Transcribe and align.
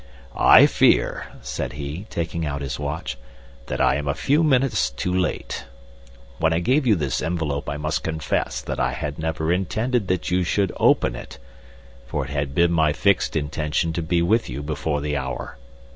"I 0.35 0.65
fear," 0.65 1.27
said 1.43 1.73
he, 1.73 2.07
taking 2.09 2.43
out 2.43 2.63
his 2.63 2.79
watch, 2.79 3.19
"that 3.67 3.79
I 3.79 3.97
am 3.97 4.07
a 4.07 4.15
few 4.15 4.43
minutes 4.43 4.89
too 4.89 5.13
late. 5.13 5.65
When 6.39 6.53
I 6.53 6.57
gave 6.59 6.87
you 6.87 6.95
this 6.95 7.21
envelope 7.21 7.69
I 7.69 7.77
must 7.77 8.01
confess 8.01 8.61
that 8.61 8.79
I 8.79 8.93
had 8.93 9.19
never 9.19 9.53
intended 9.53 10.07
that 10.07 10.31
you 10.31 10.43
should 10.43 10.71
open 10.77 11.15
it, 11.15 11.37
for 12.07 12.23
it 12.25 12.31
had 12.31 12.55
been 12.55 12.71
my 12.71 12.93
fixed 12.93 13.35
intention 13.35 13.93
to 13.93 14.01
be 14.01 14.23
with 14.23 14.49
you 14.49 14.63
before 14.63 15.01
the 15.01 15.15
hour. 15.15 15.59